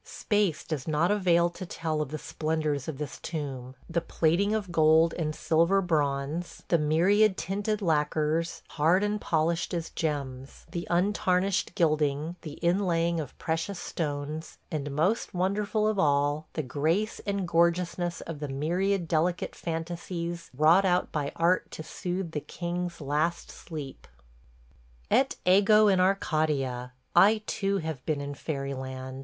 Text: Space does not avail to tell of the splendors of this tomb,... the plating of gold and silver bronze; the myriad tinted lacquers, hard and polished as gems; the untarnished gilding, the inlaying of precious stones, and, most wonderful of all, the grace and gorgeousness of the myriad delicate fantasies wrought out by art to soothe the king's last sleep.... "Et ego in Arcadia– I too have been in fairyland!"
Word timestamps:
Space 0.03 0.63
does 0.63 0.87
not 0.87 1.11
avail 1.11 1.51
to 1.51 1.63
tell 1.63 2.01
of 2.01 2.09
the 2.09 2.17
splendors 2.17 2.87
of 2.87 2.97
this 2.97 3.19
tomb,... 3.19 3.75
the 3.87 4.01
plating 4.01 4.51
of 4.51 4.71
gold 4.71 5.13
and 5.13 5.35
silver 5.35 5.79
bronze; 5.79 6.63
the 6.69 6.79
myriad 6.79 7.37
tinted 7.37 7.83
lacquers, 7.83 8.63
hard 8.69 9.03
and 9.03 9.21
polished 9.21 9.75
as 9.75 9.91
gems; 9.91 10.65
the 10.71 10.87
untarnished 10.89 11.75
gilding, 11.75 12.35
the 12.41 12.53
inlaying 12.63 13.19
of 13.19 13.37
precious 13.37 13.77
stones, 13.79 14.57
and, 14.71 14.89
most 14.89 15.35
wonderful 15.35 15.87
of 15.87 15.99
all, 15.99 16.47
the 16.53 16.63
grace 16.63 17.21
and 17.27 17.47
gorgeousness 17.47 18.21
of 18.21 18.39
the 18.39 18.47
myriad 18.49 19.07
delicate 19.07 19.53
fantasies 19.53 20.49
wrought 20.57 20.83
out 20.83 21.11
by 21.11 21.31
art 21.35 21.69
to 21.69 21.83
soothe 21.83 22.31
the 22.31 22.39
king's 22.39 23.01
last 23.01 23.51
sleep.... 23.51 24.07
"Et 25.11 25.35
ego 25.45 25.87
in 25.87 25.99
Arcadia– 25.99 26.91
I 27.15 27.43
too 27.45 27.77
have 27.77 28.03
been 28.07 28.19
in 28.19 28.33
fairyland!" 28.33 29.19